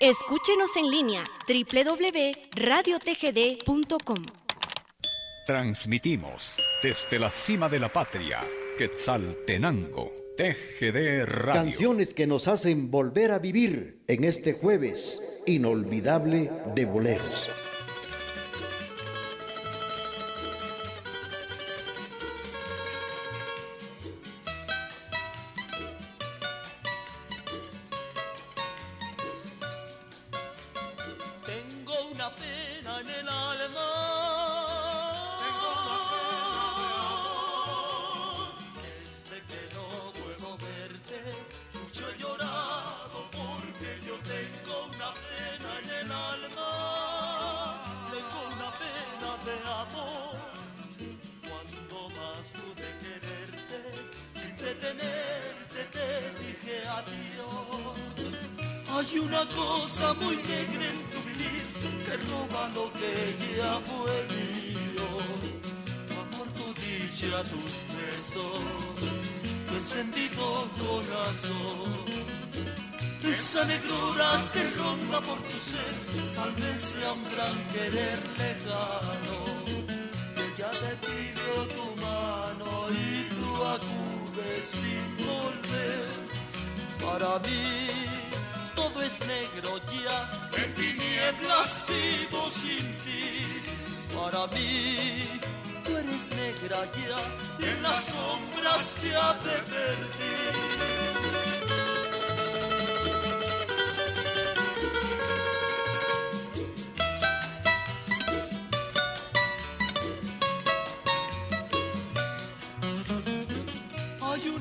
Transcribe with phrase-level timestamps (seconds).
[0.00, 4.26] Escúchenos en línea www.radiotgd.com.
[5.46, 8.44] Transmitimos desde la cima de la patria,
[8.76, 11.62] Quetzaltenango, TGD Radio.
[11.62, 17.65] Canciones que nos hacen volver a vivir en este jueves inolvidable de boleros.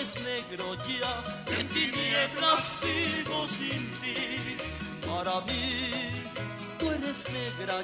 [0.00, 0.64] negro
[1.58, 1.68] en
[3.46, 4.16] sin ti.
[5.06, 5.90] Para mí
[6.78, 7.74] tú eres negra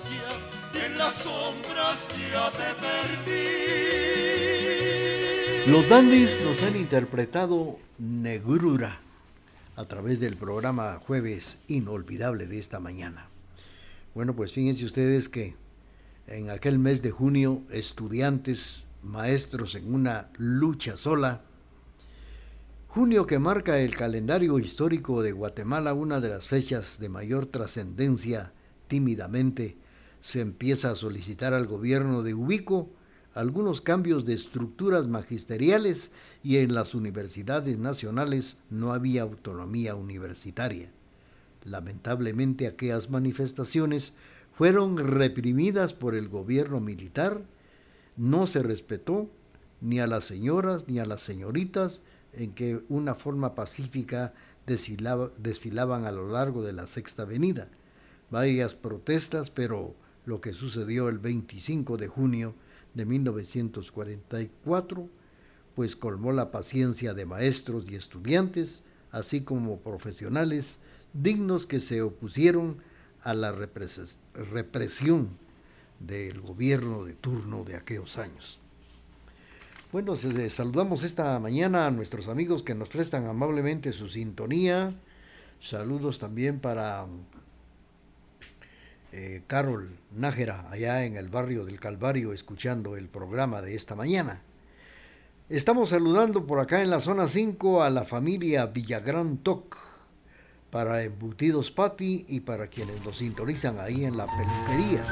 [0.82, 3.66] en las sombras ya te perdí.
[5.71, 8.98] Los Dandys nos han interpretado Negrura
[9.77, 13.28] a través del programa Jueves Inolvidable de esta mañana.
[14.15, 15.54] Bueno, pues fíjense ustedes que
[16.28, 21.43] en aquel mes de junio, estudiantes, maestros en una lucha sola,
[22.96, 28.54] junio que marca el calendario histórico de Guatemala, una de las fechas de mayor trascendencia,
[28.88, 29.76] tímidamente
[30.22, 32.88] se empieza a solicitar al gobierno de Ubico
[33.34, 36.10] algunos cambios de estructuras magisteriales
[36.42, 40.90] y en las universidades nacionales no había autonomía universitaria.
[41.66, 44.14] Lamentablemente aquellas manifestaciones
[44.54, 47.42] fueron reprimidas por el gobierno militar,
[48.16, 49.28] no se respetó
[49.82, 52.00] ni a las señoras ni a las señoritas
[52.36, 54.34] en que una forma pacífica
[54.66, 57.69] desfilaban a lo largo de la Sexta Avenida.
[58.30, 62.54] Varias protestas, pero lo que sucedió el 25 de junio
[62.94, 65.08] de 1944,
[65.74, 70.78] pues colmó la paciencia de maestros y estudiantes, así como profesionales
[71.12, 72.78] dignos que se opusieron
[73.22, 75.28] a la represión
[76.00, 78.60] del gobierno de turno de aquellos años.
[79.92, 84.92] Bueno, saludamos esta mañana a nuestros amigos que nos prestan amablemente su sintonía.
[85.60, 87.06] Saludos también para
[89.12, 94.42] eh, Carol Nájera, allá en el barrio del Calvario, escuchando el programa de esta mañana.
[95.48, 99.76] Estamos saludando por acá en la zona 5 a la familia Villagrán Toc,
[100.72, 105.04] para Embutidos Pati y para quienes nos sintonizan ahí en la peluquería.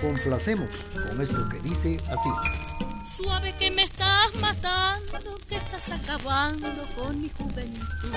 [0.00, 0.70] Complacemos
[1.10, 2.71] con esto que dice así.
[3.04, 8.14] Suave que me estás matando, que estás acabando con mi juventud.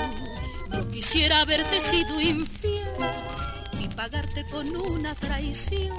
[0.69, 2.87] No quisiera haberte sido infiel
[3.79, 5.97] y pagarte con una traición.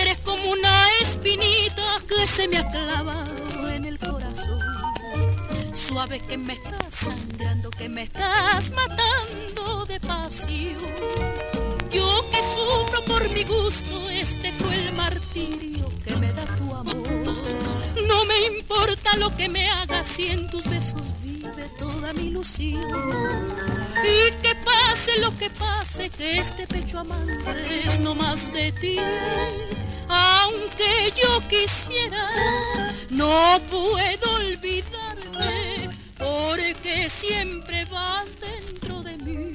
[0.00, 4.60] Eres como una espinita que se me ha clavado en el corazón.
[5.72, 10.76] Suave que me estás sangrando, que me estás matando de pasión.
[11.92, 15.71] Yo que sufro por mi gusto este cruel martirio
[16.02, 16.96] que me da tu amor.
[18.06, 22.82] No me importa lo que me hagas si en tus besos vive toda mi ilusión.
[24.02, 28.98] Y que pase lo que pase, que este pecho amante es no más de ti.
[30.08, 32.28] Aunque yo quisiera,
[33.10, 39.52] no puedo olvidarte, porque siempre vas dentro de mí.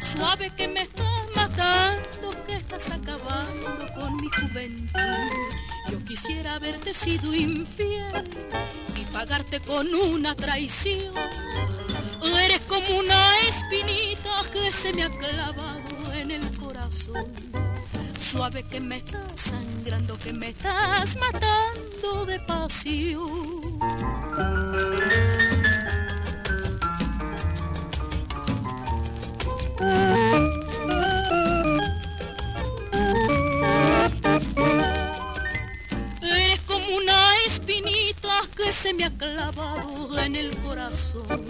[0.00, 5.30] Suave que me estás matando, que estás acabando con mi juventud.
[5.90, 8.24] Yo quisiera haberte sido infiel
[8.96, 11.14] y pagarte con una traición.
[12.44, 17.26] Eres como una espinita que se me ha clavado en el corazón.
[18.18, 23.78] Suave que me estás sangrando, que me estás matando de pasión.
[38.78, 41.42] Se me ha clavado en el corazón.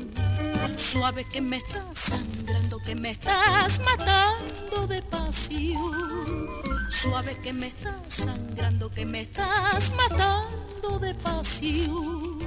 [0.77, 6.49] Suave que me estás sangrando, que me estás matando de pasión.
[6.89, 12.39] Suave que me estás sangrando, que me estás matando de pasión.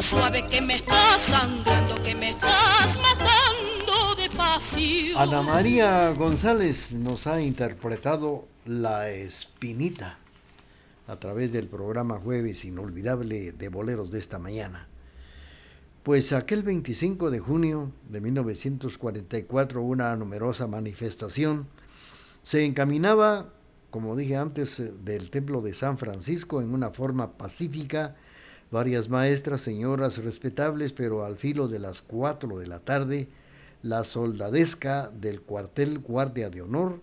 [0.00, 5.20] Suave que me estás sangrando, que me estás matando de pasión.
[5.20, 10.18] Ana María González nos ha interpretado La Espinita
[11.06, 14.88] a través del programa Jueves Inolvidable de Boleros de esta mañana.
[16.02, 21.66] Pues aquel 25 de junio de 1944 una numerosa manifestación
[22.42, 23.48] se encaminaba,
[23.90, 28.16] como dije antes, eh, del templo de San Francisco en una forma pacífica.
[28.70, 33.28] Varias maestras, señoras respetables, pero al filo de las 4 de la tarde,
[33.82, 37.00] la soldadesca del cuartel Guardia de Honor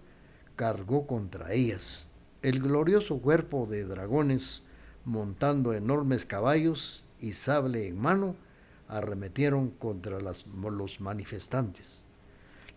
[0.56, 2.06] cargó contra ellas.
[2.41, 4.63] El glorioso cuerpo de dragones,
[5.05, 8.35] montando enormes caballos y sable en mano,
[8.88, 12.03] arremetieron contra los manifestantes.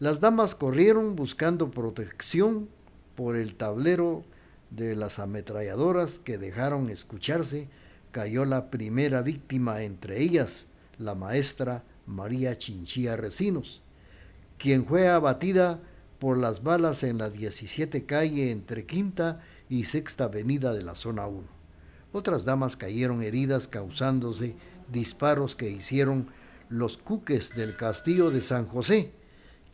[0.00, 2.68] Las damas corrieron buscando protección
[3.14, 4.22] por el tablero
[4.68, 7.68] de las ametralladoras que dejaron escucharse.
[8.10, 10.66] Cayó la primera víctima entre ellas,
[10.98, 13.80] la maestra María Chinchilla Recinos,
[14.58, 15.80] quien fue abatida
[16.18, 21.26] por las balas en la 17 calle entre Quinta y Sexta Avenida de la zona
[21.26, 21.42] 1.
[22.12, 24.56] Otras damas cayeron heridas causándose
[24.92, 26.28] disparos que hicieron
[26.68, 29.12] los cuques del castillo de San José,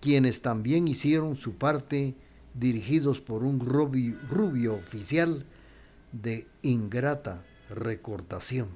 [0.00, 2.14] quienes también hicieron su parte
[2.54, 5.44] dirigidos por un rubio, rubio oficial
[6.12, 8.69] de ingrata recortación.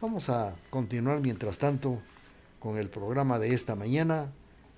[0.00, 2.00] Vamos a continuar mientras tanto
[2.58, 4.32] con el programa de esta mañana,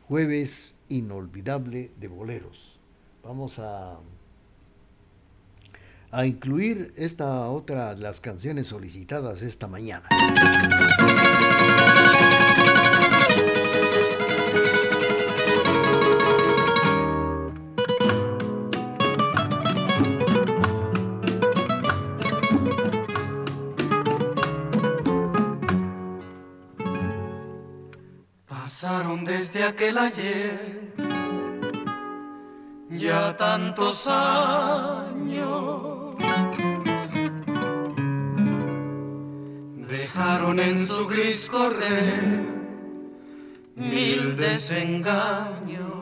[0.08, 2.78] jueves inolvidable de boleros.
[3.22, 3.98] Vamos a
[6.12, 10.08] a incluir esta otra de las canciones solicitadas esta mañana.
[28.46, 30.92] Pasaron desde aquel ayer
[32.90, 35.91] ya tantos años.
[39.92, 42.40] Dejaron en su gris correr
[43.76, 45.92] mil desengaños.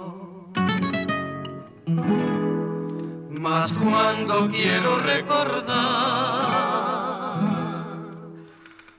[3.30, 5.74] Mas cuando quiero recordar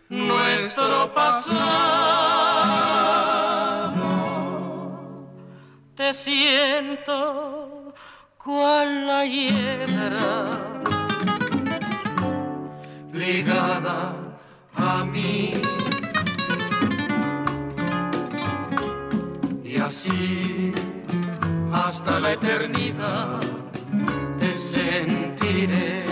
[0.10, 1.62] nuestro pasado,
[5.96, 7.94] te siento
[8.38, 10.52] cual la hiedra
[13.14, 14.21] ligada
[14.82, 15.54] a mí.
[19.64, 20.74] Y así
[21.72, 23.40] hasta la eternidad
[24.40, 26.06] te sentiré.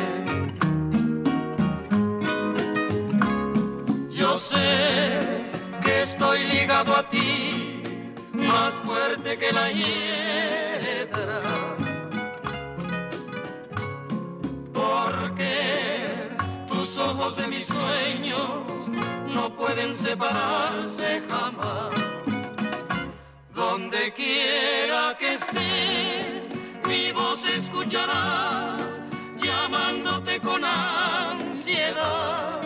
[4.12, 5.50] Yo sé
[5.82, 7.82] que estoy ligado a ti,
[8.34, 11.42] más fuerte que la hiedra.
[14.74, 15.99] Porque
[16.90, 18.90] tus ojos de mis sueños
[19.28, 21.92] no pueden separarse jamás.
[23.54, 26.50] Donde quiera que estés,
[26.88, 29.00] mi voz escucharás,
[29.38, 32.62] llamándote con ansiedad.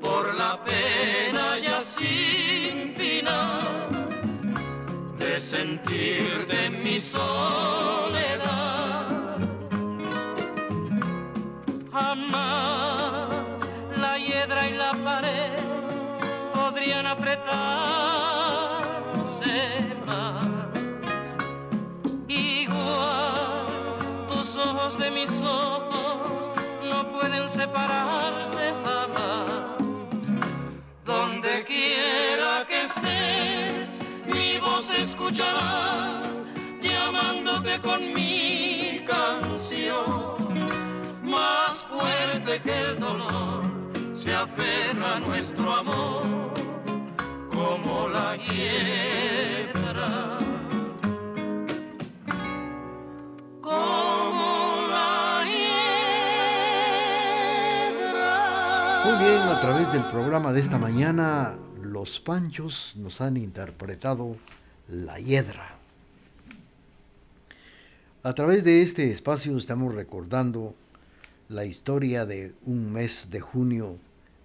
[0.00, 4.16] Por la pena ya sin final
[5.18, 8.75] de sentir de mi soledad.
[17.16, 17.54] apretarse
[20.06, 21.36] más.
[22.28, 23.66] Igual
[24.28, 26.50] tus ojos de mis ojos
[26.88, 30.30] no pueden separarse jamás.
[31.04, 36.42] Donde quiera que estés, mi voz escucharás,
[36.82, 40.36] llamándote con mi canción.
[41.22, 43.62] Más fuerte que el dolor
[44.16, 46.55] se aferra a nuestro amor
[47.96, 50.38] como la hiedra.
[59.04, 64.36] Muy bien, a través del programa de esta mañana, los Panchos nos han interpretado
[64.88, 65.74] La Hiedra.
[68.22, 70.74] A través de este espacio estamos recordando
[71.48, 73.98] la historia de un mes de junio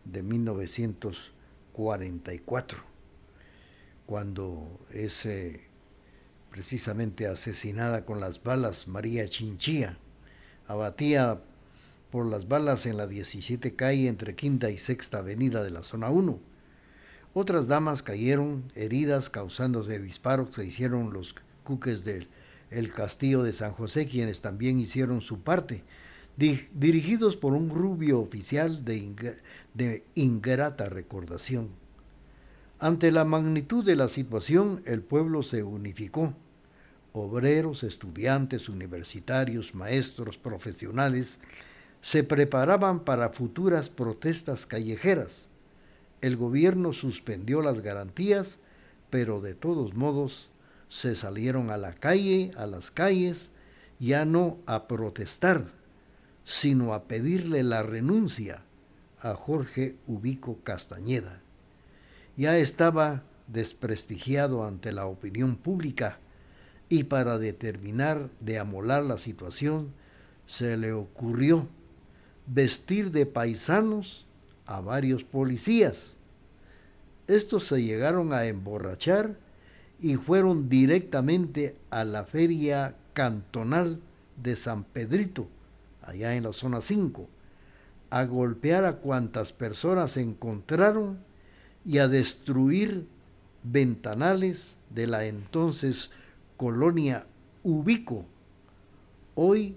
[0.06, 2.91] de 1944,
[4.12, 5.62] cuando es eh,
[6.52, 9.98] precisamente asesinada con las balas María Chinchilla,
[10.68, 11.42] abatida
[12.10, 16.10] por las balas en la 17 calle entre Quinta y Sexta Avenida de la Zona
[16.10, 16.42] 1.
[17.34, 22.28] Otras damas cayeron heridas causándose disparos que hicieron los cuques del
[22.70, 25.86] el castillo de San José, quienes también hicieron su parte,
[26.36, 29.38] dirigidos por un rubio oficial de,
[29.74, 31.81] de ingrata recordación.
[32.84, 36.34] Ante la magnitud de la situación, el pueblo se unificó.
[37.14, 41.38] Obreros, estudiantes, universitarios, maestros, profesionales,
[42.02, 45.48] se preparaban para futuras protestas callejeras.
[46.22, 48.58] El gobierno suspendió las garantías,
[49.12, 50.50] pero de todos modos
[50.90, 53.52] se salieron a la calle, a las calles,
[54.00, 55.66] ya no a protestar,
[56.46, 58.66] sino a pedirle la renuncia
[59.20, 61.41] a Jorge Ubico Castañeda.
[62.36, 66.20] Ya estaba desprestigiado ante la opinión pública
[66.90, 69.94] y para determinar de amolar la situación
[70.48, 71.68] se le ocurrió
[72.48, 74.26] vestir de paisanos
[74.66, 76.16] a varios policías.
[77.28, 79.38] Estos se llegaron a emborrachar
[80.00, 84.00] y fueron directamente a la feria cantonal
[84.42, 85.48] de San Pedrito,
[86.02, 87.28] allá en la zona 5,
[88.10, 91.20] a golpear a cuantas personas encontraron
[91.86, 93.08] y a destruir
[93.64, 96.12] ventanales de la entonces
[96.58, 97.28] colonia
[97.64, 98.26] Ubico,
[99.36, 99.76] hoy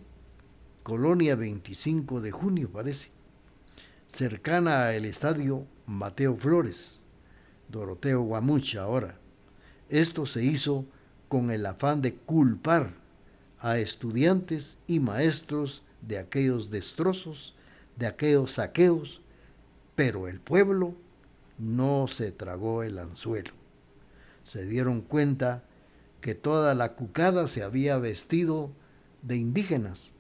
[0.83, 3.11] colonia 25 de junio parece,
[4.13, 7.01] cercana al estadio Mateo Flores,
[7.69, 9.19] Doroteo Guamucha ahora.
[9.89, 10.87] Esto se hizo
[11.29, 12.95] con el afán de culpar
[13.59, 17.55] a estudiantes y maestros de aquellos destrozos,
[17.97, 19.21] de aquellos saqueos,
[19.95, 20.95] pero el pueblo
[21.59, 23.53] no se tragó el anzuelo.
[24.45, 25.65] Se dieron cuenta
[26.21, 28.71] que toda la cucada se había vestido
[29.23, 30.11] de indígenas,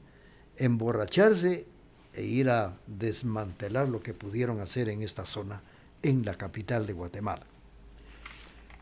[0.56, 1.66] emborracharse
[2.14, 5.62] e ir a desmantelar lo que pudieron hacer en esta zona,
[6.02, 7.46] en la capital de Guatemala.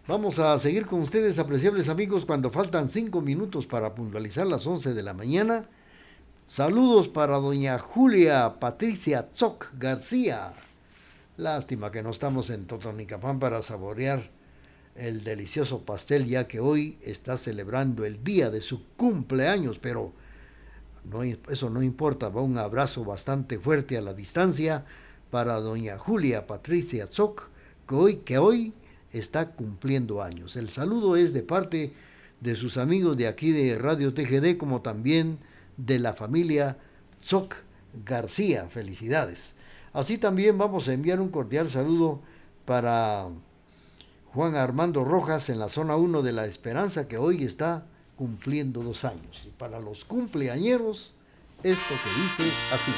[0.09, 4.95] Vamos a seguir con ustedes, apreciables amigos, cuando faltan cinco minutos para puntualizar las 11
[4.95, 5.67] de la mañana.
[6.47, 10.53] Saludos para doña Julia Patricia Zoc García.
[11.37, 14.31] Lástima que no estamos en Totonicapán para saborear
[14.95, 20.13] el delicioso pastel, ya que hoy está celebrando el día de su cumpleaños, pero
[21.05, 24.85] no, eso no importa, va un abrazo bastante fuerte a la distancia
[25.31, 27.49] para doña Julia Patricia Zoc,
[27.89, 28.75] que hoy, que hoy
[29.13, 30.57] está cumpliendo años.
[30.57, 31.95] El saludo es de parte
[32.41, 35.39] de sus amigos de aquí de Radio TGD, como también
[35.79, 36.77] de la familia
[37.23, 37.55] Zoc
[38.05, 38.69] García.
[38.69, 39.55] Felicidades.
[39.93, 42.21] Así también vamos a enviar un cordial saludo
[42.65, 43.29] para
[44.33, 49.05] Juan Armando Rojas en la zona 1 de La Esperanza, que hoy está cumpliendo dos
[49.05, 49.45] años.
[49.47, 51.13] Y para los cumpleañeros,
[51.63, 52.93] esto que dice así.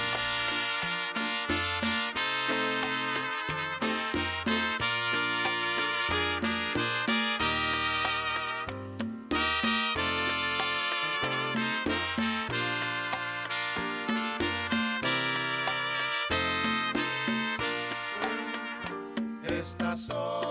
[19.65, 20.44] Quisiera hacer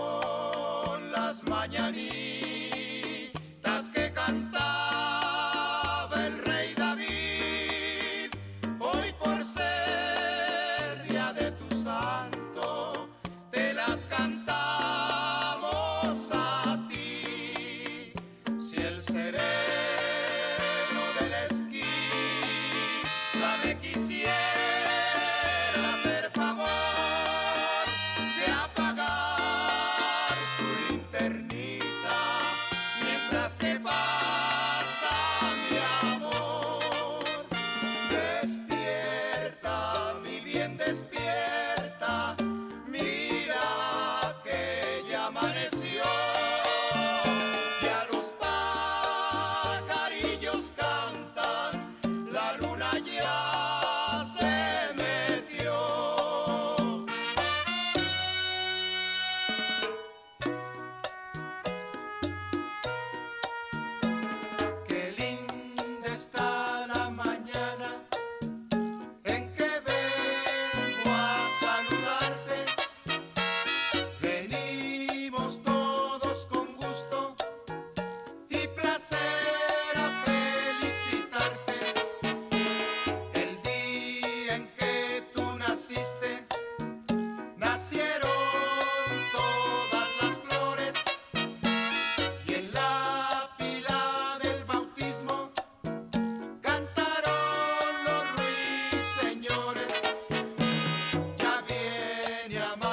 [102.54, 102.93] llama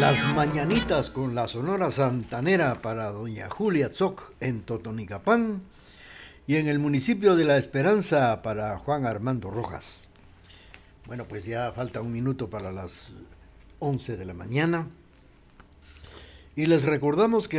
[0.00, 5.62] Las mañanitas con la Sonora Santanera para doña Julia Zoc en Totonicapán
[6.46, 10.08] y en el municipio de La Esperanza para Juan Armando Rojas.
[11.06, 13.12] Bueno, pues ya falta un minuto para las
[13.78, 14.86] 11 de la mañana.
[16.54, 17.58] Y les recordamos que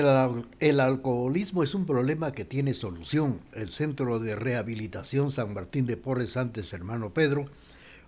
[0.59, 3.41] el alcoholismo es un problema que tiene solución.
[3.53, 7.45] El Centro de Rehabilitación San Martín de Porres antes hermano Pedro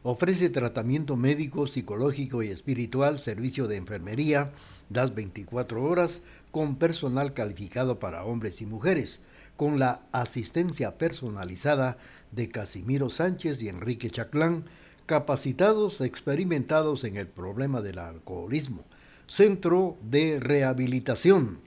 [0.03, 4.51] Ofrece tratamiento médico, psicológico y espiritual, servicio de enfermería,
[4.89, 9.19] las 24 horas, con personal calificado para hombres y mujeres,
[9.57, 11.97] con la asistencia personalizada
[12.31, 14.63] de Casimiro Sánchez y Enrique Chaclán,
[15.05, 18.85] capacitados, experimentados en el problema del alcoholismo.
[19.27, 21.59] Centro de Rehabilitación.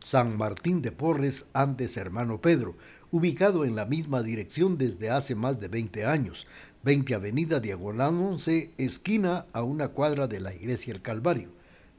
[0.00, 2.74] San Martín de Porres, antes hermano Pedro,
[3.10, 6.46] ubicado en la misma dirección desde hace más de 20 años.
[6.84, 11.50] 20 Avenida Diagonal 11, esquina a una cuadra de la Iglesia El Calvario.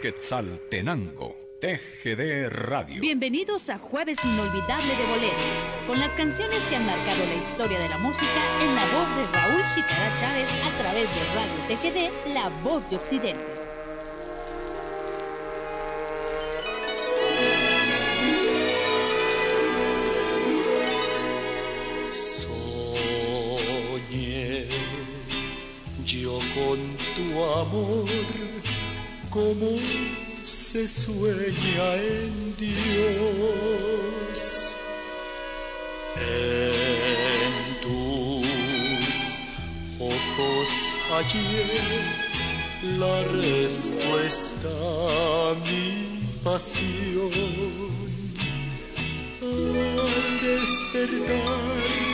[0.00, 3.02] Quetzaltenango, TGD Radio.
[3.02, 7.90] Bienvenidos a Jueves Inolvidable de Boleros, con las canciones que han marcado la historia de
[7.90, 12.48] la música en la voz de Raúl Chicara Chávez a través de Radio TGD, La
[12.64, 13.44] Voz de Occidente.
[24.08, 24.64] Soñé
[26.06, 26.78] yo con
[27.16, 28.08] tu amor
[29.30, 29.78] como
[30.42, 32.76] se sueña en Dios.
[36.16, 39.16] En tus
[40.00, 40.68] ojos
[41.18, 41.80] ayer
[42.98, 45.88] la respuesta a mi
[46.42, 47.30] pasión.
[49.42, 51.58] Al despertar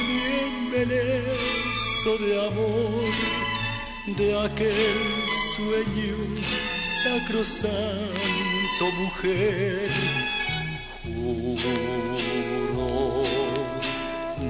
[0.07, 0.21] mi
[0.69, 3.36] embelezo de amor
[4.07, 4.99] de aquel
[5.57, 6.17] sueño
[6.79, 7.75] sacrosanto
[8.99, 9.91] mujer.
[11.03, 11.75] Juro,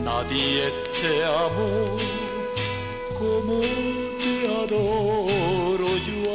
[0.04, 1.96] nadie te amó
[3.18, 3.60] como
[4.20, 6.26] te adoro yo.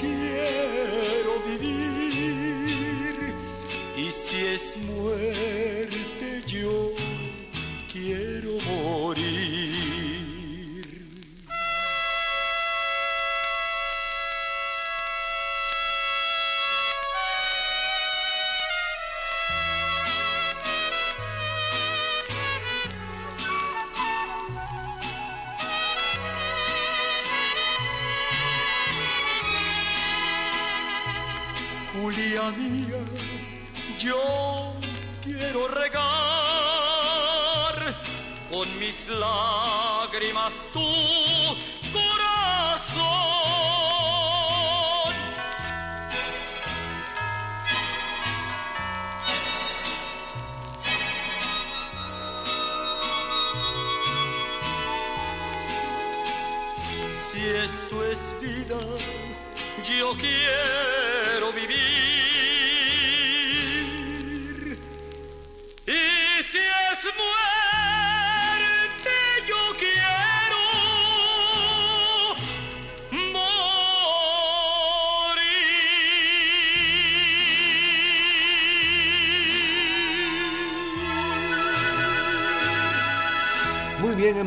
[0.00, 3.34] Quiero vivir.
[3.96, 6.92] Y si es muerte, yo
[7.92, 9.19] quiero morir.
[38.50, 40.80] Con mis lágrimas tu
[41.92, 43.20] corazón.
[57.30, 58.80] Si esto es vida,
[59.84, 62.19] yo quiero vivir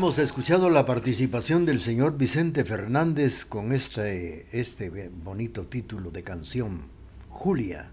[0.03, 6.87] Hemos escuchado la participación del señor Vicente Fernández con este, este bonito título de canción,
[7.29, 7.89] Julia,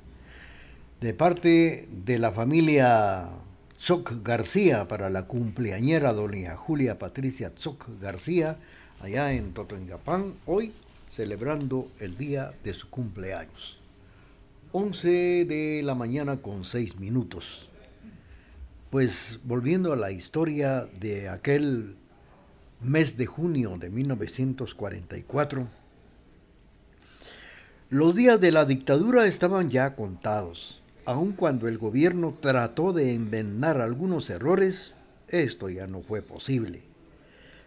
[1.01, 3.29] de parte de la familia
[3.79, 8.57] Zoc García para la cumpleañera doña Julia Patricia Zoc García,
[8.99, 10.73] allá en Totoingapán, hoy
[11.12, 13.79] celebrando el día de su cumpleaños.
[14.73, 17.68] 11 de la mañana con 6 minutos.
[18.90, 22.00] Pues volviendo a la historia de aquel
[22.83, 25.69] mes de junio de 1944,
[27.90, 30.81] los días de la dictadura estaban ya contados.
[31.05, 34.95] Aun cuando el gobierno trató de enmendar algunos errores,
[35.29, 36.83] esto ya no fue posible.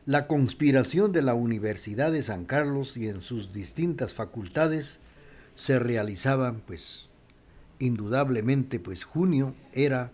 [0.06, 5.00] La conspiración de la Universidad de San Carlos y en sus distintas facultades
[5.56, 7.10] se realizaban, pues,
[7.80, 10.12] indudablemente, pues junio era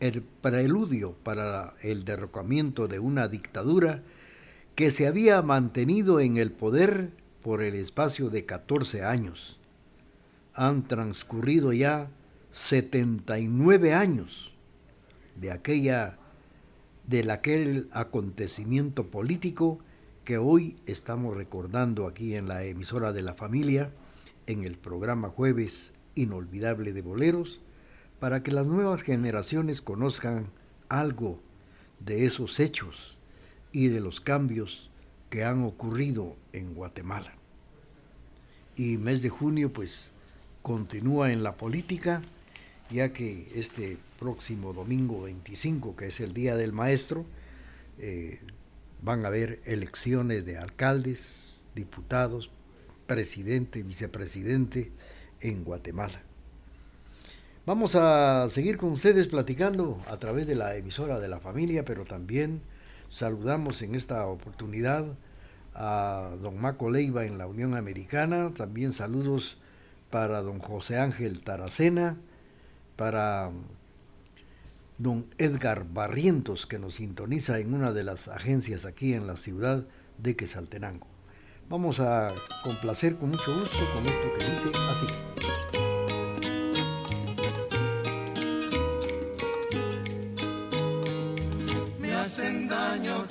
[0.00, 4.02] el preludio para el derrocamiento de una dictadura
[4.78, 7.10] que se había mantenido en el poder
[7.42, 9.58] por el espacio de 14 años.
[10.54, 12.12] Han transcurrido ya
[12.52, 14.54] 79 años
[15.34, 16.20] de aquella
[17.08, 19.80] del aquel acontecimiento político
[20.24, 23.90] que hoy estamos recordando aquí en la emisora de la familia
[24.46, 27.60] en el programa Jueves Inolvidable de Boleros
[28.20, 30.52] para que las nuevas generaciones conozcan
[30.88, 31.40] algo
[31.98, 33.17] de esos hechos
[33.78, 34.90] y de los cambios
[35.30, 37.32] que han ocurrido en Guatemala.
[38.74, 40.10] Y mes de junio pues
[40.62, 42.20] continúa en la política,
[42.90, 47.24] ya que este próximo domingo 25, que es el Día del Maestro,
[48.00, 48.40] eh,
[49.00, 52.50] van a haber elecciones de alcaldes, diputados,
[53.06, 54.90] presidente, vicepresidente
[55.40, 56.20] en Guatemala.
[57.64, 62.04] Vamos a seguir con ustedes platicando a través de la emisora de la familia, pero
[62.04, 62.60] también
[63.10, 65.04] saludamos en esta oportunidad
[65.74, 69.58] a don Maco Leiva en la Unión Americana, también saludos
[70.10, 72.16] para don José Ángel Taracena,
[72.96, 73.50] para
[74.98, 79.86] don Edgar Barrientos, que nos sintoniza en una de las agencias aquí en la ciudad
[80.18, 81.06] de Quesaltenango.
[81.68, 82.32] Vamos a
[82.64, 85.67] complacer con mucho gusto con esto que dice así.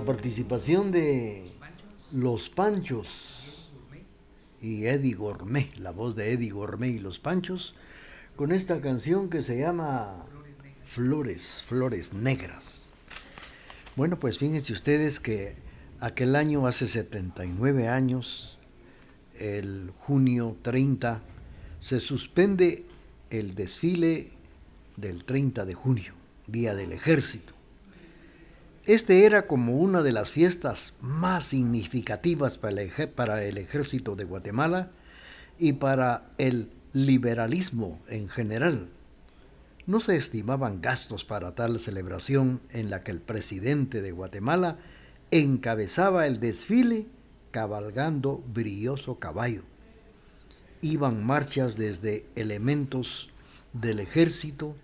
[0.00, 1.44] la participación de
[2.10, 3.68] Los Panchos
[4.62, 7.74] y Eddie Gourmet, la voz de Eddie Gourmet y Los Panchos,
[8.34, 10.24] con esta canción que se llama
[10.86, 12.86] Flores, Flores Negras.
[13.94, 15.56] Bueno, pues fíjense ustedes que
[16.00, 18.58] aquel año, hace 79 años,
[19.38, 21.20] el junio 30,
[21.80, 22.86] se suspende
[23.28, 24.30] el desfile
[24.96, 26.14] del 30 de junio,
[26.46, 27.59] Día del Ejército.
[28.90, 34.90] Este era como una de las fiestas más significativas para el, ejército de Guatemala
[35.60, 38.88] y para el liberalismo en general.
[39.86, 44.78] No se estimaban gastos para tal celebración en la que el presidente de Guatemala
[45.30, 47.06] encabezaba el desfile
[47.52, 49.62] cabalgando brilloso caballo.
[50.80, 53.30] Iban marchas desde elementos
[53.72, 54.74] del ejército,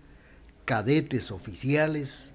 [0.65, 2.31] cadetes oficiales,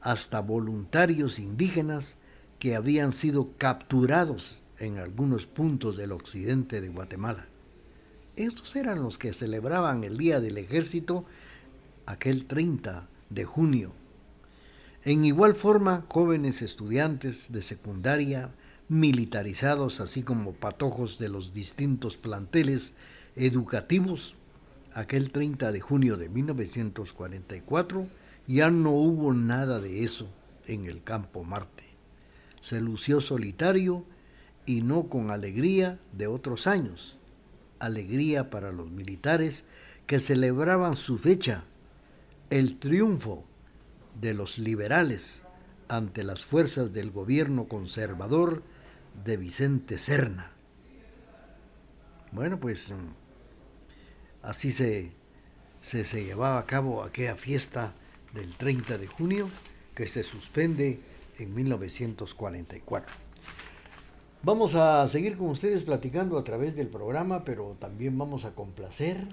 [0.00, 2.16] hasta voluntarios indígenas
[2.58, 7.46] que habían sido capturados en algunos puntos del occidente de Guatemala.
[8.36, 11.24] Estos eran los que celebraban el Día del Ejército
[12.06, 13.92] aquel 30 de junio.
[15.04, 18.50] En igual forma, jóvenes estudiantes de secundaria,
[18.88, 22.92] militarizados, así como patojos de los distintos planteles
[23.36, 24.34] educativos,
[24.92, 28.08] aquel 30 de junio de 1944,
[28.46, 30.28] ya no hubo nada de eso
[30.66, 31.84] en el campo Marte.
[32.60, 34.04] Se lució solitario
[34.66, 37.16] y no con alegría de otros años.
[37.78, 39.64] Alegría para los militares
[40.06, 41.64] que celebraban su fecha,
[42.50, 43.44] el triunfo
[44.20, 45.42] de los liberales
[45.88, 48.62] ante las fuerzas del gobierno conservador
[49.24, 50.52] de Vicente Serna.
[52.32, 52.94] Bueno, pues mm,
[54.42, 55.12] así se,
[55.80, 57.92] se, se llevaba a cabo aquella fiesta
[58.34, 59.48] del 30 de junio
[59.94, 61.00] que se suspende
[61.38, 63.14] en 1944.
[64.42, 69.28] Vamos a seguir con ustedes platicando a través del programa, pero también vamos a complacer.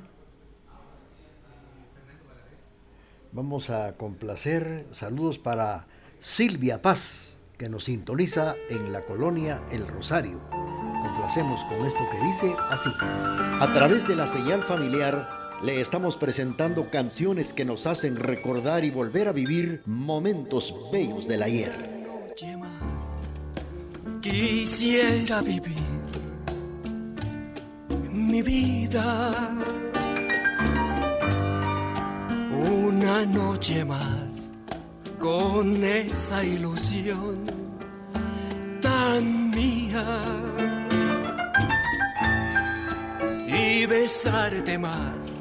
[3.32, 4.86] Vamos a complacer.
[4.92, 5.88] Saludos para
[6.20, 10.42] Silvia Paz, que nos sintoniza en la colonia El Rosario.
[10.50, 12.90] Complacemos con esto que dice así.
[13.62, 18.92] A través de la señal familiar le estamos presentando canciones que nos hacen recordar y
[18.92, 21.74] volver a vivir momentos bellos del ayer.
[24.22, 25.74] Quisiera vivir
[28.12, 29.56] mi vida
[32.52, 34.52] una noche más
[35.18, 37.46] con esa ilusión
[38.82, 40.22] tan mía
[43.48, 45.37] y besarte más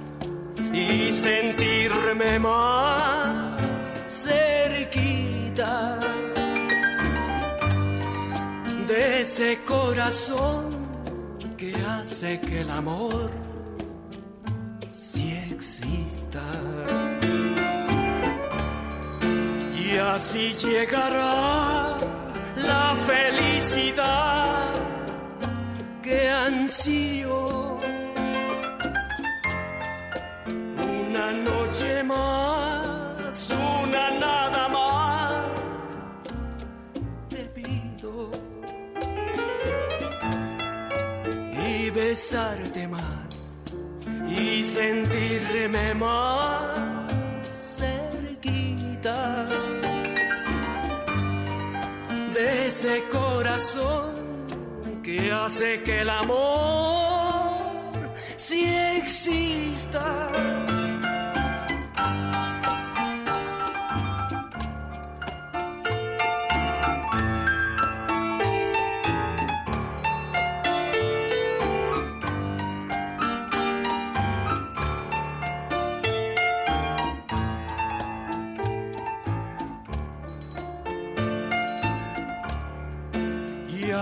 [0.72, 5.98] y sentirme más cerquita
[8.87, 10.76] de ese corazón
[11.57, 13.31] que hace que el amor
[14.90, 16.42] sí exista.
[19.74, 21.96] Y así llegará
[22.57, 24.72] la felicidad
[26.02, 27.65] que ansío
[32.06, 35.42] más, una nada más,
[37.28, 38.30] te pido
[41.68, 43.26] y besarte más
[44.28, 47.06] y sentirme más
[47.78, 49.46] cerquita
[52.32, 56.96] de ese corazón que hace que el amor
[58.36, 60.30] si exista.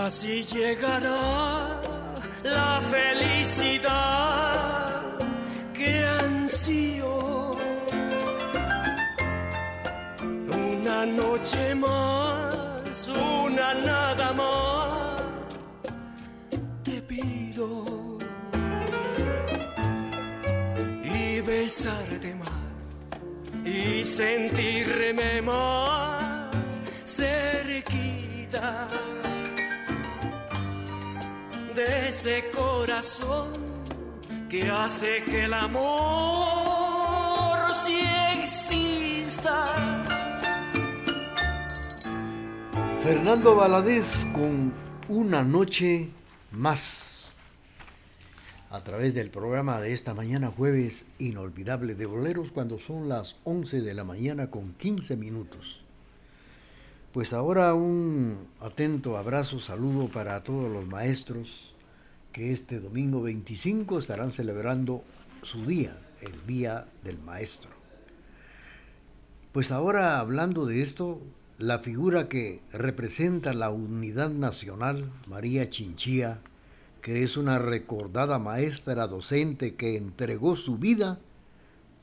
[0.05, 1.81] Así llegará
[2.43, 3.93] la felicidad
[5.73, 7.57] que ansío.
[10.53, 15.23] Una noche más, una nada más,
[16.83, 18.19] te pido
[21.03, 22.51] y besarte más
[23.65, 26.55] y sentirme más
[27.05, 28.87] cerquita
[31.75, 33.49] de ese corazón
[34.49, 36.55] que hace que el amor
[37.75, 37.99] sí
[38.39, 40.05] exista.
[43.03, 44.73] Fernando Valadez con
[45.09, 46.11] Una Noche
[46.53, 47.33] Más.
[48.71, 53.81] A través del programa de esta mañana jueves inolvidable de boleros cuando son las 11
[53.81, 55.84] de la mañana con 15 minutos.
[57.15, 61.73] Pues ahora un atento abrazo, saludo para todos los maestros
[62.33, 65.05] que este domingo 25 estarán celebrando
[65.45, 67.71] su día, el Día del Maestro.
[69.53, 71.21] Pues ahora hablando de esto,
[71.57, 76.41] la figura que representa la unidad nacional, María Chinchilla,
[77.01, 81.21] que es una recordada maestra docente que entregó su vida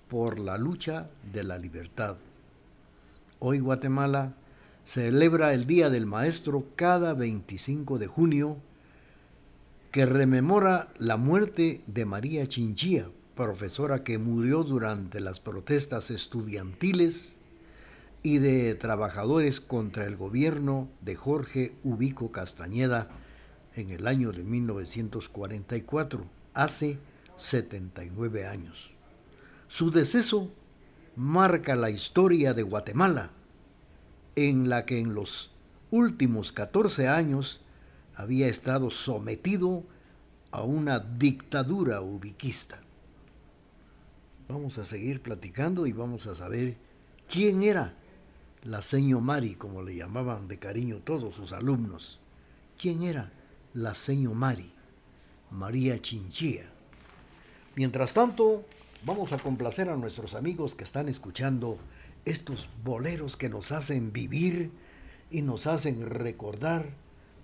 [0.08, 2.15] por la lucha de la libertad.
[3.39, 4.36] Hoy Guatemala
[4.86, 8.58] celebra el Día del Maestro cada 25 de junio,
[9.91, 17.36] que rememora la muerte de María Chinchilla, profesora que murió durante las protestas estudiantiles
[18.24, 23.10] y de trabajadores contra el gobierno de Jorge Ubico Castañeda
[23.76, 27.00] en el año de 1944, hace
[27.38, 28.91] 79 años.
[29.67, 30.52] Su deceso
[31.15, 33.32] marca la historia de Guatemala,
[34.36, 35.52] en la que en los
[35.89, 37.62] últimos 14 años
[38.15, 39.84] había estado sometido
[40.52, 42.82] a una dictadura ubiquista.
[44.48, 46.78] Vamos a seguir platicando y vamos a saber
[47.30, 47.96] quién era
[48.63, 52.20] la seño Mari, como le llamaban de cariño todos sus alumnos.
[52.78, 53.32] ¿Quién era
[53.74, 54.72] la seño Mari?
[55.52, 56.65] María Chinchilla.
[57.76, 58.65] Mientras tanto,
[59.04, 61.78] vamos a complacer a nuestros amigos que están escuchando
[62.25, 64.71] estos boleros que nos hacen vivir
[65.29, 66.89] y nos hacen recordar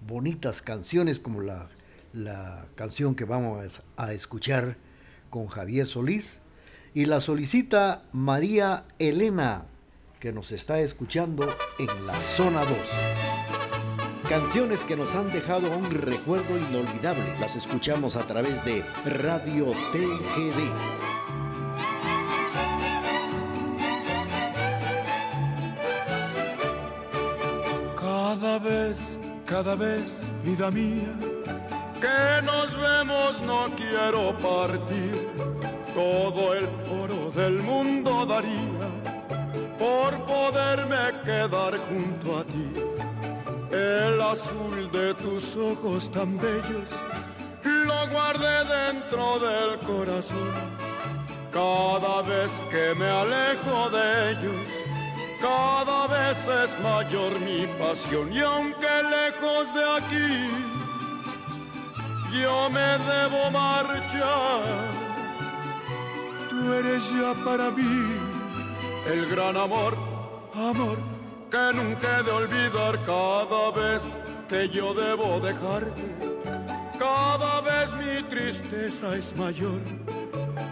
[0.08, 1.70] bonitas canciones como la,
[2.14, 4.78] la canción que vamos a escuchar
[5.30, 6.40] con Javier Solís
[6.94, 9.66] y la solicita María Elena
[10.20, 12.72] que nos está escuchando en la zona 2.
[14.28, 17.38] Canciones que nos han dejado un recuerdo inolvidable.
[17.40, 21.07] Las escuchamos a través de Radio TGD.
[29.46, 31.14] Cada vez, vida mía,
[32.02, 35.30] que nos vemos no quiero partir.
[35.94, 36.68] Todo el
[37.02, 38.88] oro del mundo daría
[39.80, 42.74] por poderme quedar junto a ti.
[43.72, 46.90] El azul de tus ojos tan bellos
[47.64, 50.54] lo guardé dentro del corazón.
[51.52, 54.77] Cada vez que me alejo de ellos,
[55.42, 58.32] cada vez es mayor mi pasión.
[58.32, 60.50] Y aunque lejos de aquí,
[62.42, 64.62] yo me debo marchar,
[66.50, 68.06] tú eres ya para mí
[69.08, 69.96] el gran amor,
[70.54, 70.98] amor
[71.50, 74.04] que nunca he de olvidar cada vez
[74.50, 76.04] que yo debo dejarte.
[77.00, 79.80] Cada vez mi tristeza es mayor,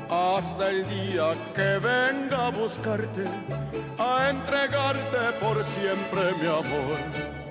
[0.10, 3.26] hasta el día que venga a buscarte,
[3.98, 7.45] a entregarte por siempre mi amor.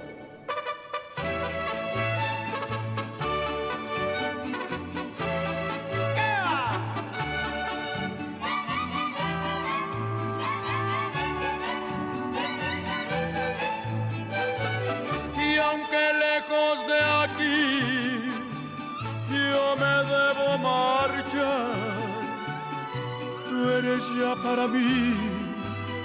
[24.43, 25.15] Para mí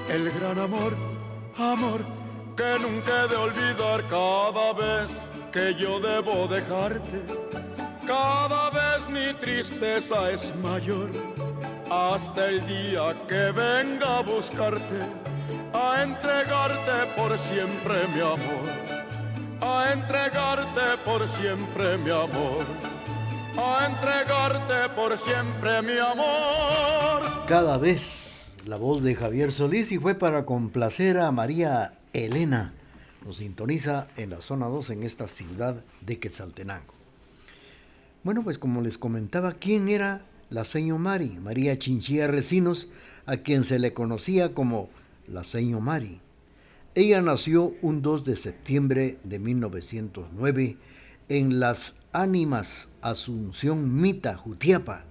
[0.09, 0.95] el gran amor,
[1.57, 2.01] amor
[2.57, 7.21] que nunca he de olvidar cada vez que yo debo dejarte.
[8.07, 11.11] Cada vez mi tristeza es mayor
[11.91, 15.01] hasta el día que venga a buscarte,
[15.73, 18.67] a entregarte por siempre mi amor,
[19.61, 22.88] a entregarte por siempre mi amor
[23.57, 27.45] a entregarte por siempre mi amor.
[27.47, 32.73] Cada vez la voz de Javier Solís y fue para complacer a María Elena.
[33.25, 36.93] Nos sintoniza en la zona 2 en esta ciudad de Quetzaltenango.
[38.23, 41.39] Bueno, pues como les comentaba, ¿quién era la seño Mari?
[41.41, 42.89] María Chinchilla Recinos,
[43.25, 44.89] a quien se le conocía como
[45.27, 46.21] la seño Mari.
[46.95, 50.77] Ella nació un 2 de septiembre de 1909
[51.29, 55.05] en las Ánimas Asunción Mita, Jutiapa.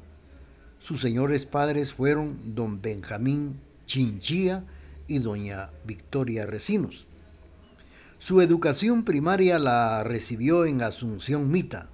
[0.80, 4.64] Sus señores padres fueron don Benjamín Chinchilla
[5.06, 7.06] y doña Victoria Recinos.
[8.18, 11.88] Su educación primaria la recibió en Asunción Mita.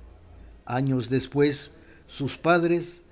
[0.65, 1.75] Años después,
[2.07, 3.03] sus padres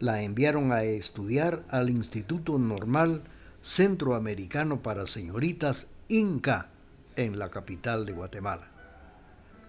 [0.00, 3.22] la enviaron a estudiar al Instituto Normal
[3.62, 6.68] Centroamericano para Señoritas Inca
[7.16, 8.68] en la capital de Guatemala.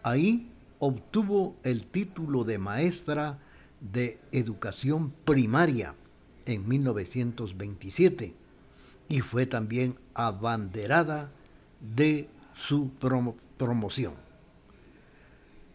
[0.03, 3.39] Ahí obtuvo el título de maestra
[3.79, 5.95] de educación primaria
[6.45, 8.33] en 1927
[9.07, 11.31] y fue también abanderada
[11.95, 12.91] de su
[13.57, 14.13] promoción.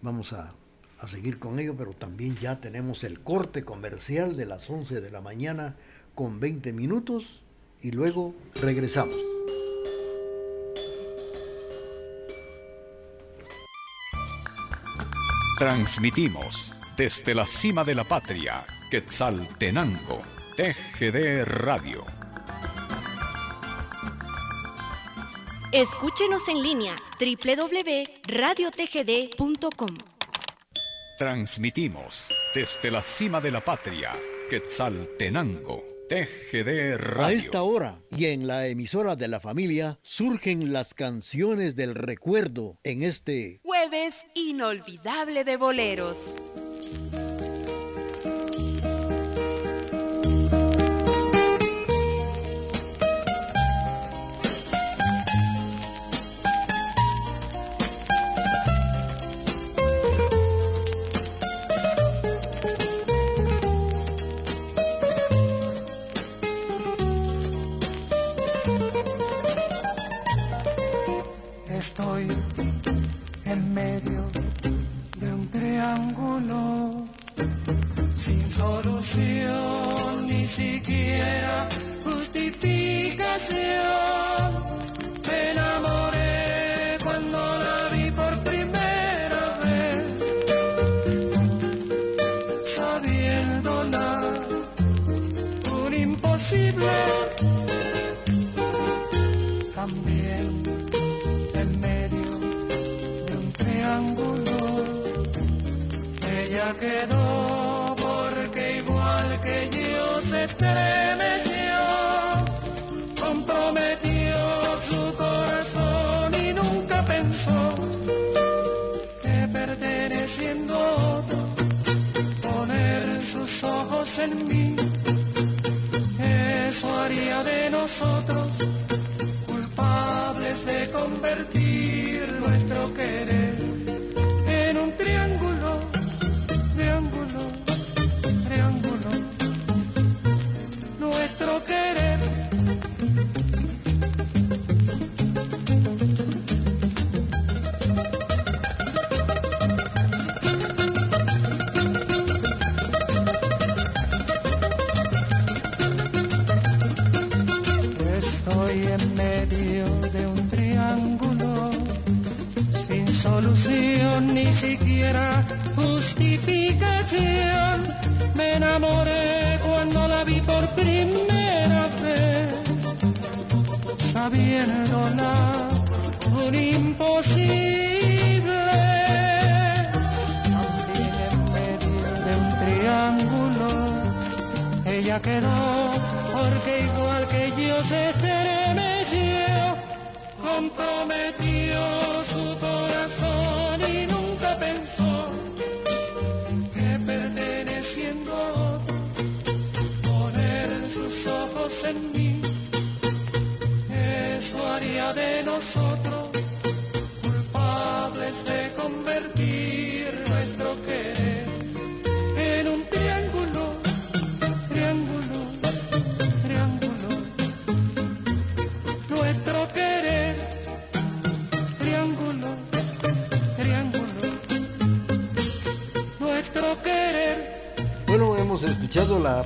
[0.02, 0.54] Vamos a,
[0.98, 5.10] a seguir con ello, pero también ya tenemos el corte comercial de las 11 de
[5.10, 5.76] la mañana
[6.14, 7.42] con 20 minutos
[7.80, 9.16] y luego regresamos.
[15.58, 20.20] Transmitimos desde la cima de la patria, Quetzaltenango,
[20.56, 22.04] TGD Radio.
[25.70, 29.98] Escúchenos en línea www.radiotgd.com.
[31.18, 34.10] Transmitimos desde la cima de la patria,
[34.50, 37.24] Quetzaltenango, TGD Radio.
[37.24, 42.80] A esta hora y en la emisora de la familia surgen las canciones del recuerdo
[42.82, 43.60] en este
[44.34, 46.36] inolvidable de boleros.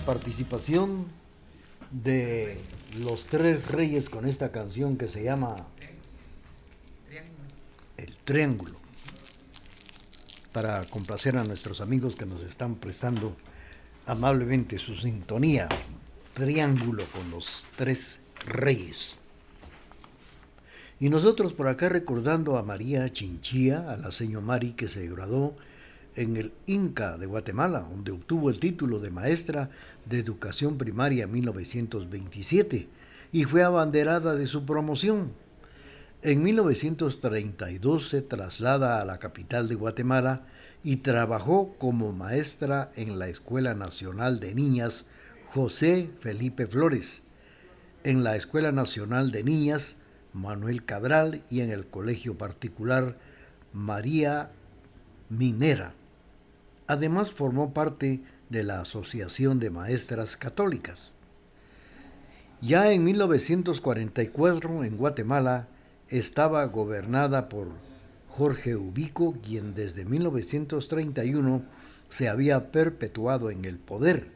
[0.09, 1.05] Participación
[1.91, 2.57] de
[3.01, 5.67] los tres reyes con esta canción que se llama
[7.99, 8.77] El Triángulo.
[10.55, 13.37] Para complacer a nuestros amigos que nos están prestando
[14.07, 15.69] amablemente su sintonía.
[16.33, 19.15] Triángulo con los tres reyes.
[21.01, 25.55] Y nosotros por acá recordando a María Chinchía, a la señora Mari que se graduó
[26.19, 29.71] en el Inca de Guatemala, donde obtuvo el título de maestra
[30.05, 32.89] de educación primaria en 1927
[33.31, 35.33] y fue abanderada de su promoción.
[36.23, 40.45] En 1932 se traslada a la capital de Guatemala
[40.83, 45.07] y trabajó como maestra en la Escuela Nacional de Niñas
[45.45, 47.23] José Felipe Flores,
[48.03, 49.95] en la Escuela Nacional de Niñas
[50.33, 53.17] Manuel Cadral y en el Colegio Particular
[53.73, 54.51] María
[55.29, 55.95] Minera.
[56.89, 61.13] Además formó parte de la Asociación de Maestras Católicas.
[62.63, 65.69] Ya en 1944 en Guatemala
[66.09, 67.69] estaba gobernada por
[68.31, 71.63] Jorge Ubico, quien desde 1931
[72.09, 74.33] se había perpetuado en el poder.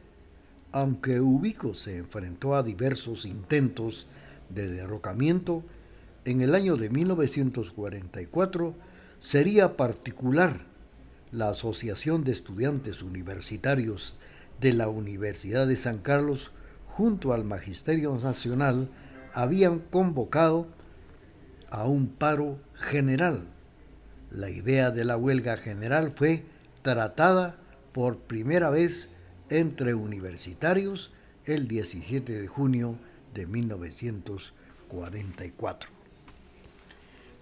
[0.71, 4.05] Aunque Ubico se enfrentó a diversos intentos
[4.49, 5.63] de derrocamiento,
[6.23, 8.75] en el año de 1944
[9.19, 10.71] sería particular
[11.33, 14.15] la Asociación de Estudiantes Universitarios
[14.61, 16.51] de la Universidad de San Carlos
[16.87, 18.87] junto al Magisterio Nacional
[19.33, 20.67] habían convocado
[21.71, 23.47] a un paro general.
[24.29, 26.43] La idea de la huelga general fue
[26.83, 27.57] tratada
[27.93, 29.09] por primera vez
[29.49, 31.11] entre universitarios
[31.45, 32.99] el 17 de junio
[33.33, 35.89] de 1944.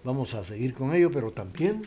[0.02, 1.82] Vamos a seguir con ello, pero también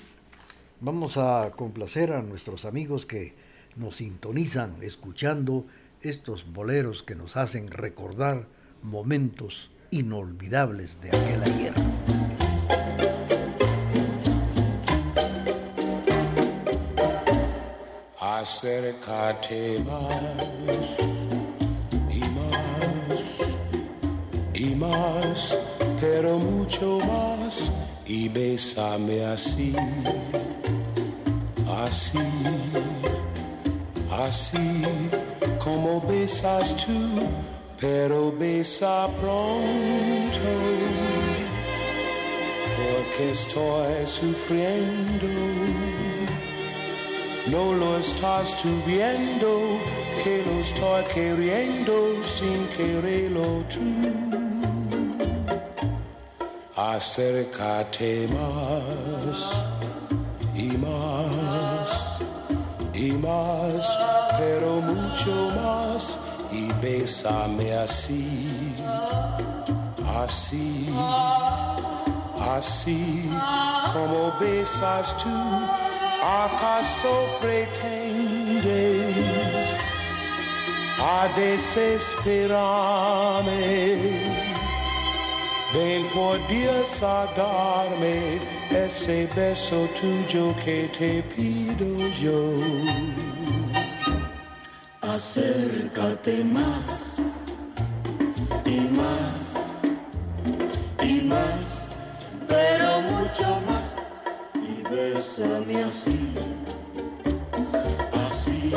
[0.85, 3.33] vamos a complacer a nuestros amigos que
[3.75, 5.65] nos sintonizan escuchando
[6.01, 8.47] estos boleros que nos hacen recordar
[8.83, 11.73] momentos inolvidables de aquel ayer.
[18.21, 20.99] Acércate más
[22.11, 23.23] y más
[24.53, 25.59] y más,
[25.99, 27.71] pero mucho más
[28.07, 29.75] y bésame así,
[31.83, 32.19] así,
[34.11, 34.83] así
[35.63, 37.27] como besas tú,
[37.79, 40.39] pero besa pronto,
[42.77, 45.27] porque estoy sufriendo.
[47.47, 49.77] No lo estás tú viendo,
[50.23, 54.34] que lo estoy queriendo sin quererlo tú.
[56.95, 59.51] Acércate más
[60.55, 62.17] y más
[62.93, 63.99] y más,
[64.39, 66.17] pero mucho más.
[66.53, 68.73] Y bésame así,
[70.23, 70.87] así,
[72.39, 73.29] así.
[73.91, 75.35] Como besas tú?
[76.23, 77.09] ¿Acaso
[77.41, 78.63] pretendes
[80.97, 84.24] a desesperarme?
[85.75, 88.39] Ven por Dios a darme
[88.71, 92.39] ese beso tuyo que te pido yo.
[95.01, 97.17] Acércate más
[98.65, 99.35] y más
[101.03, 101.65] y más,
[102.47, 103.95] pero mucho más
[104.89, 106.33] bésame así,
[108.25, 108.73] así,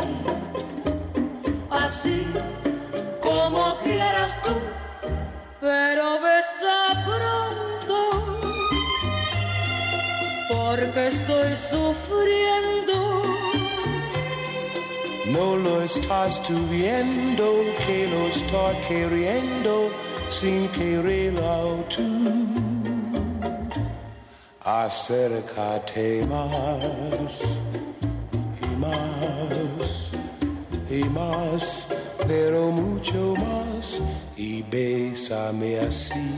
[1.70, 2.26] así,
[3.22, 4.55] como quieras tú,
[5.61, 6.38] pero besa
[10.69, 12.99] porque estoy sufriendo.
[15.37, 17.47] No lo estás tú viendo,
[17.87, 19.91] que lo estoy queriendo
[20.29, 22.09] sin quererlo tú
[24.69, 27.33] acércate más
[28.61, 30.11] y más
[30.91, 31.87] y más,
[32.27, 34.01] pero mucho más
[34.37, 36.29] y bésame así,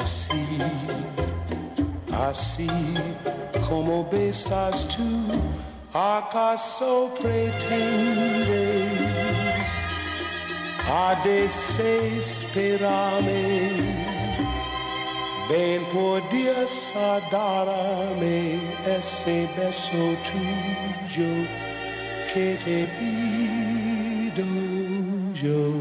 [0.00, 0.58] así,
[2.18, 2.68] así
[3.68, 5.28] como besas tú.
[5.92, 7.68] ¿Acaso pretendes
[10.86, 14.08] a desesperarme?
[15.48, 15.80] Ven
[16.94, 21.48] a darme ese beso tuyo
[22.34, 24.44] que te pido
[25.32, 25.72] yo.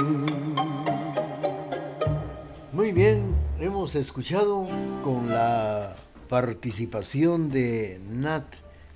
[2.72, 4.66] Muy bien, hemos escuchado
[5.04, 5.94] con la
[6.28, 8.46] participación de Nat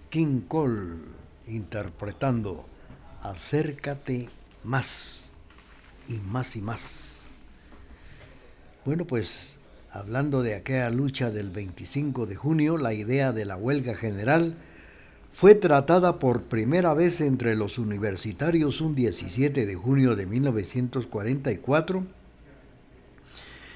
[0.09, 0.97] King Cole
[1.47, 2.65] interpretando
[3.21, 4.29] Acércate
[4.63, 5.29] más
[6.07, 7.23] y más y más.
[8.85, 9.59] Bueno, pues
[9.91, 14.55] hablando de aquella lucha del 25 de junio, la idea de la huelga general
[15.33, 22.05] fue tratada por primera vez entre los universitarios un 17 de junio de 1944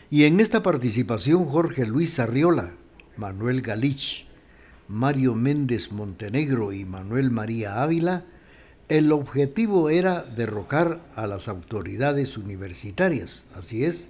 [0.10, 2.72] y en esta participación Jorge Luis Arriola,
[3.18, 4.26] Manuel Galich,
[4.88, 8.26] Mario Méndez Montenegro y Manuel María Ávila,
[8.88, 14.10] el objetivo era derrocar a las autoridades universitarias, así es,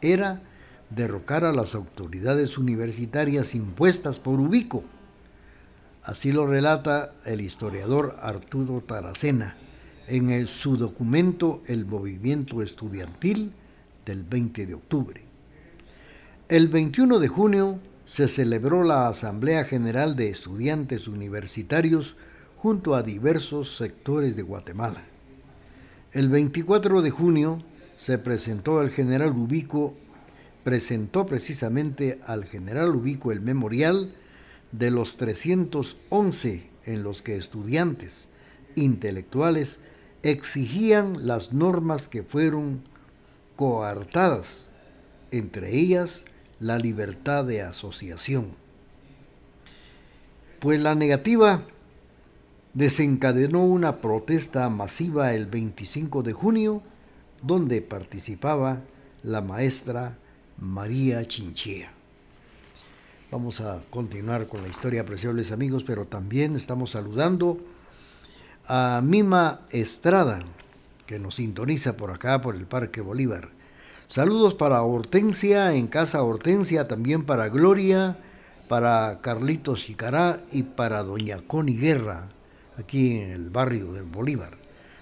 [0.00, 0.42] era
[0.90, 4.84] derrocar a las autoridades universitarias impuestas por Ubico.
[6.02, 9.56] Así lo relata el historiador Arturo Taracena
[10.06, 13.52] en su documento El movimiento estudiantil
[14.04, 15.20] del 20 de octubre.
[16.48, 22.16] El 21 de junio se celebró la Asamblea General de Estudiantes Universitarios
[22.56, 25.04] junto a diversos sectores de Guatemala.
[26.12, 27.62] El 24 de junio
[27.98, 29.94] se presentó al general Ubico
[30.66, 34.12] presentó precisamente al general Ubico el memorial
[34.72, 38.28] de los 311 en los que estudiantes,
[38.74, 39.78] intelectuales
[40.24, 42.82] exigían las normas que fueron
[43.54, 44.66] coartadas,
[45.30, 46.24] entre ellas
[46.60, 48.48] la libertad de asociación.
[50.60, 51.64] Pues la negativa
[52.74, 56.82] desencadenó una protesta masiva el 25 de junio,
[57.42, 58.82] donde participaba
[59.22, 60.18] la maestra
[60.58, 61.90] María Chinchilla.
[63.30, 67.58] Vamos a continuar con la historia, apreciables amigos, pero también estamos saludando
[68.66, 70.44] a Mima Estrada,
[71.06, 73.55] que nos sintoniza por acá, por el Parque Bolívar.
[74.08, 78.16] Saludos para Hortensia, en casa Hortensia, también para Gloria,
[78.68, 82.28] para Carlitos Chicará y para Doña Connie Guerra,
[82.78, 84.58] aquí en el barrio del Bolívar,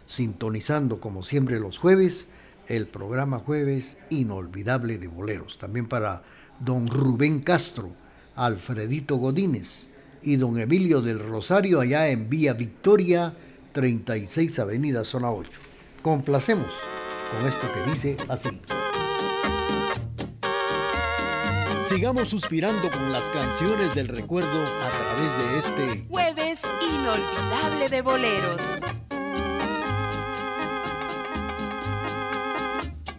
[0.06, 2.28] sintonizando como siempre los jueves
[2.66, 5.58] el programa Jueves Inolvidable de Boleros.
[5.58, 6.22] También para
[6.58, 7.90] don Rubén Castro,
[8.34, 9.88] Alfredito Godínez
[10.22, 13.34] y don Emilio del Rosario allá en Vía Victoria,
[13.72, 15.50] 36 Avenida Zona 8.
[16.00, 16.72] Complacemos
[17.36, 18.60] con esto que dice así.
[21.82, 28.62] Sigamos suspirando con las canciones del recuerdo a través de este jueves inolvidable de boleros.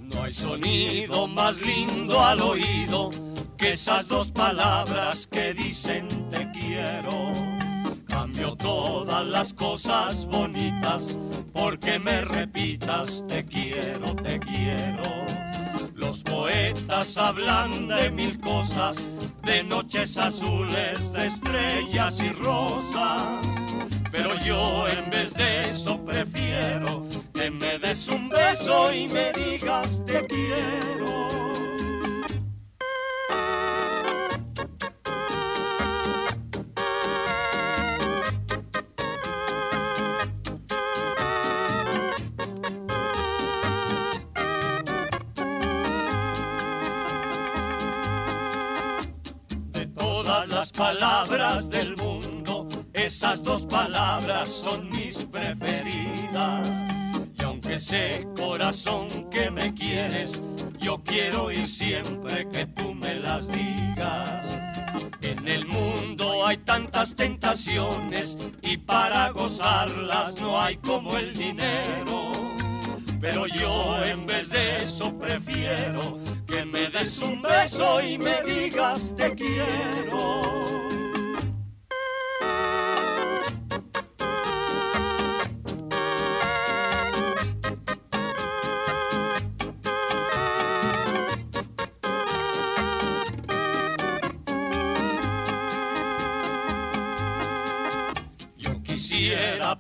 [0.02, 3.12] No hay sonido más lindo al oído
[3.56, 7.45] que esas dos palabras que dicen te quiero.
[8.36, 11.18] Todas las cosas bonitas
[11.54, 15.04] porque me repitas te quiero, te quiero.
[15.94, 19.08] Los poetas hablan de mil cosas,
[19.44, 23.48] de noches azules, de estrellas y rosas.
[24.12, 30.04] Pero yo en vez de eso prefiero que me des un beso y me digas
[30.06, 31.55] te quiero.
[54.56, 56.86] Son mis preferidas.
[57.38, 60.42] Y aunque sé, corazón, que me quieres,
[60.80, 64.58] yo quiero y siempre que tú me las digas.
[65.22, 72.32] En el mundo hay tantas tentaciones y para gozarlas no hay como el dinero.
[73.20, 79.14] Pero yo en vez de eso prefiero que me des un beso y me digas
[79.18, 80.95] te quiero.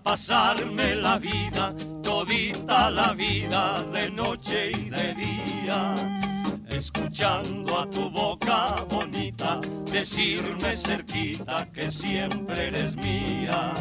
[0.05, 5.95] Pasarme la vida, todita la vida, de noche y de día,
[6.69, 9.59] escuchando a tu boca bonita,
[9.91, 13.73] decirme cerquita que siempre eres mía.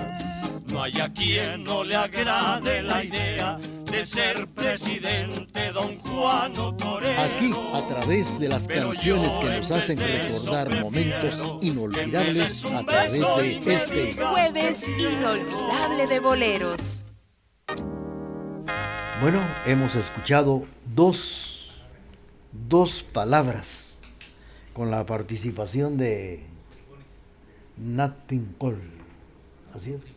[0.75, 3.57] No hay a quien no le agrade la idea
[3.93, 7.23] de ser presidente don Juan Torero.
[7.23, 13.21] Aquí, a través de las canciones que nos hacen recordar momentos inolvidables, a través
[13.65, 17.05] de este jueves inolvidable de boleros.
[19.21, 21.71] Bueno, hemos escuchado dos,
[22.69, 24.01] dos palabras
[24.73, 26.45] con la participación de
[27.77, 29.05] Nat Cole.
[29.73, 30.14] Así es.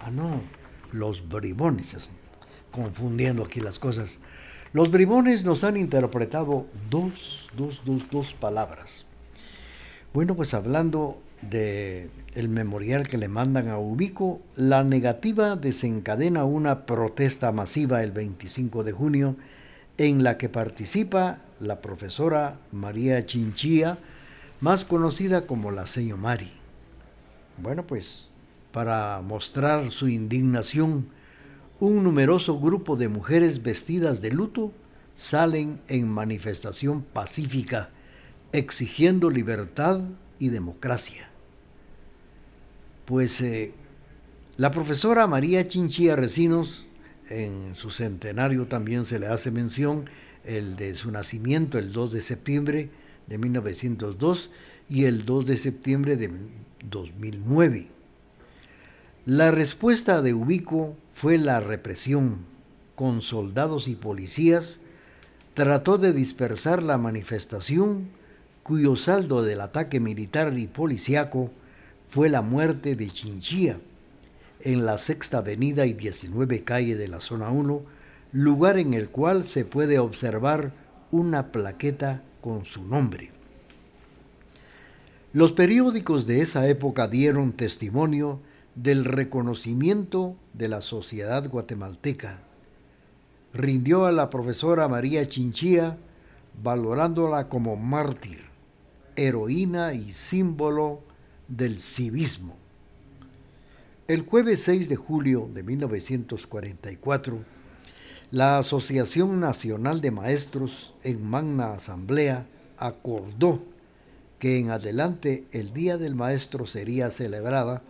[0.00, 0.40] Ah, no
[0.92, 2.08] los bribones,
[2.70, 4.18] confundiendo aquí las cosas.
[4.72, 9.04] Los bribones nos han interpretado dos, dos, dos, dos palabras.
[10.12, 16.86] Bueno, pues hablando de el memorial que le mandan a Ubico, la negativa desencadena una
[16.86, 19.36] protesta masiva el 25 de junio
[19.98, 23.98] en la que participa la profesora María Chinchilla,
[24.60, 26.50] más conocida como la Seño Mari.
[27.58, 28.29] Bueno, pues
[28.72, 31.08] para mostrar su indignación,
[31.80, 34.72] un numeroso grupo de mujeres vestidas de luto
[35.14, 37.90] salen en manifestación pacífica
[38.52, 40.00] exigiendo libertad
[40.38, 41.28] y democracia.
[43.04, 43.72] Pues eh,
[44.56, 46.86] la profesora María Chinchilla Recinos,
[47.28, 50.04] en su centenario también se le hace mención
[50.44, 52.90] el de su nacimiento el 2 de septiembre
[53.26, 54.50] de 1902
[54.88, 56.30] y el 2 de septiembre de
[56.88, 57.99] 2009
[59.26, 62.46] la respuesta de Ubico fue la represión.
[62.94, 64.80] Con soldados y policías
[65.52, 68.08] trató de dispersar la manifestación
[68.62, 71.50] cuyo saldo del ataque militar y policiaco
[72.08, 73.78] fue la muerte de Chinchilla,
[74.62, 77.82] en la Sexta Avenida y 19 Calle de la Zona 1,
[78.32, 80.72] lugar en el cual se puede observar
[81.10, 83.32] una plaqueta con su nombre.
[85.32, 88.40] Los periódicos de esa época dieron testimonio
[88.74, 92.42] del reconocimiento de la sociedad guatemalteca.
[93.52, 95.98] Rindió a la profesora María Chinchilla
[96.62, 98.40] valorándola como mártir,
[99.16, 101.00] heroína y símbolo
[101.48, 102.56] del civismo.
[104.06, 107.38] El jueves 6 de julio de 1944,
[108.30, 112.46] la Asociación Nacional de Maestros en Magna Asamblea
[112.76, 113.62] acordó
[114.38, 117.82] que en adelante el Día del Maestro sería celebrada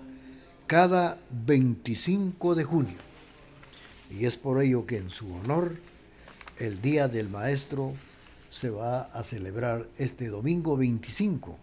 [0.71, 2.97] cada 25 de junio.
[4.09, 5.75] Y es por ello que en su honor
[6.61, 7.93] el Día del Maestro
[8.53, 11.59] se va a celebrar este domingo 25,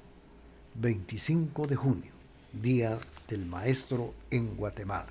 [0.76, 2.12] 25 de junio,
[2.51, 2.97] Día
[3.30, 5.08] del Maestro en Guatemala.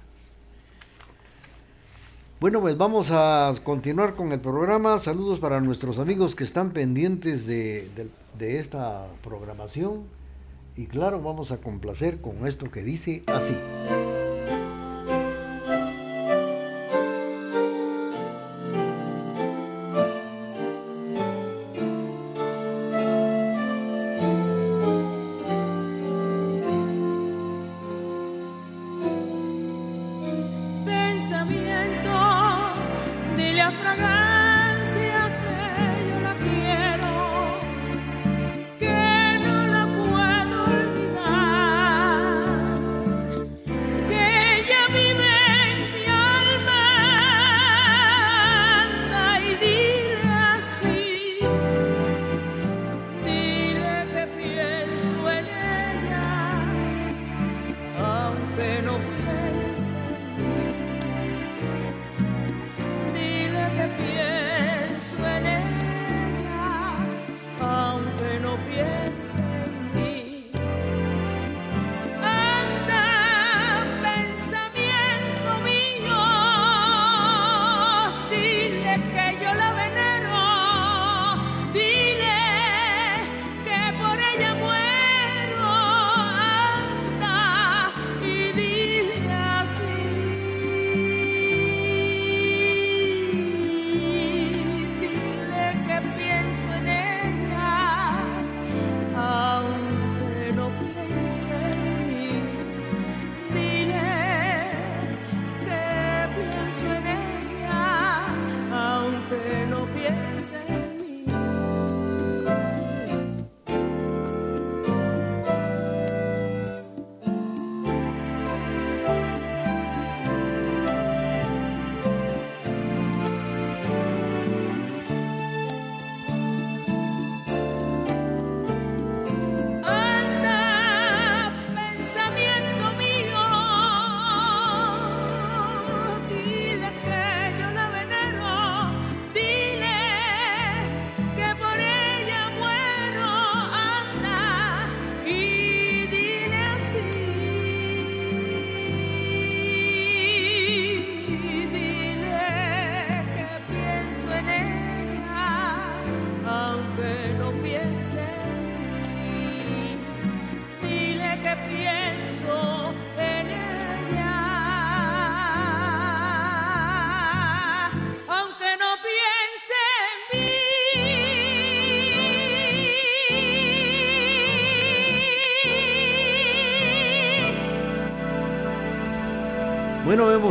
[2.39, 4.99] Bueno, pues vamos a continuar con el programa.
[4.99, 7.89] Saludos para nuestros amigos que están pendientes de,
[8.39, 10.16] de esta programación.
[10.77, 13.55] Y claro, vamos a complacer con esto que dice así.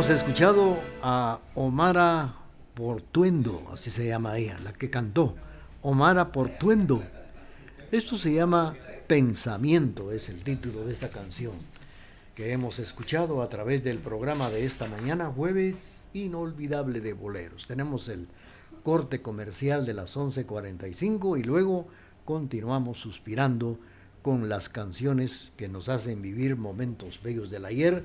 [0.06, 2.36] Hemos escuchado a Omara
[2.74, 5.34] Portuendo, así se llama ella, la que cantó.
[5.82, 7.02] Omara Portuendo.
[7.90, 8.76] Esto se llama
[9.08, 11.54] Pensamiento, es el título de esta canción
[12.36, 17.66] que hemos escuchado a través del programa de esta mañana, jueves inolvidable de boleros.
[17.66, 18.28] Tenemos el
[18.84, 21.88] corte comercial de las 11.45 y luego
[22.24, 23.80] continuamos suspirando
[24.22, 28.04] con las canciones que nos hacen vivir momentos bellos del ayer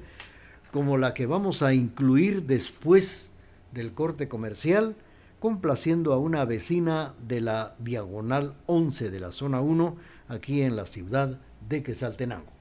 [0.71, 3.31] como la que vamos a incluir después
[3.71, 4.95] del corte comercial,
[5.39, 9.97] complaciendo a una vecina de la Diagonal 11 de la Zona 1,
[10.27, 12.60] aquí en la ciudad de Quesaltenango.